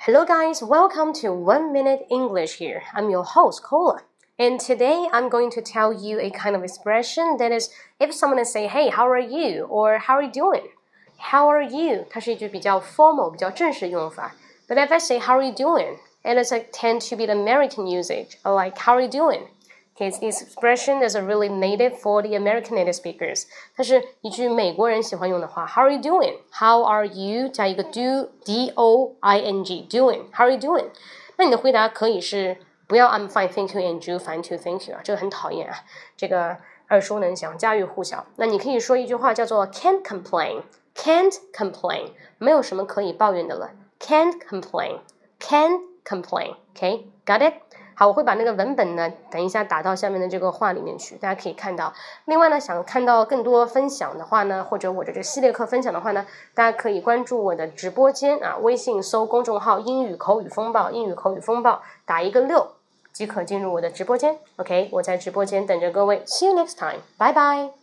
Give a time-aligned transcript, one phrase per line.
[0.00, 0.62] Hello, guys.
[0.62, 2.82] Welcome to One Minute English here.
[2.94, 4.02] I'm your host, Cola.
[4.38, 8.38] And today I'm going to tell you a kind of expression that is if someone
[8.38, 9.64] is saying, Hey, how are you?
[9.70, 10.68] or How are you doing?
[11.18, 12.06] How are you?
[12.10, 14.34] 它是一句比较 formal, 比较正式的用法。
[14.68, 15.98] But if I say, How are you doing?
[16.22, 19.48] It is like tend to be the American usage, like How are you doing?
[20.00, 23.44] Okay, this expression is a really native for the American native speakers.
[23.74, 25.66] 它是一句美国人喜欢用的话。
[25.66, 26.36] How are you doing?
[26.50, 30.24] How are you 加一个 do d o i n g doing?
[30.32, 30.88] How are you doing?
[31.38, 35.78] 那你的回答可以是不要 I'm fine, thank you, and you fine too, thank you 啊，这个很讨厌啊，
[36.14, 36.58] 这个
[36.90, 38.26] 耳熟能详，家喻户晓。
[38.36, 40.62] 那你可以说一句话叫做 Can't complain,
[40.94, 43.70] can't complain，没有什么可以抱怨的了。
[43.98, 45.00] Can't complain,
[45.40, 46.56] can't complain.
[46.74, 47.54] Okay, got it?
[48.01, 51.93] 好，我会把那个文本呢，等一下打到下面的这个话里面去，大家可以看到。
[52.25, 62.69] 另外呢，想看到更多分享的话呢，或者我的这个系列课分享的话呢，大家可以关注我的直播间啊，微信搜公众号“英语口语风暴”，英语口语风暴，打一个六
[63.13, 64.35] 即可进入我的直播间。
[64.55, 66.23] OK，我在直播间等着各位。
[66.25, 67.80] See you next time，拜拜。